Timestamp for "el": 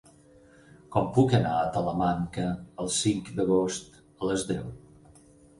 2.85-2.91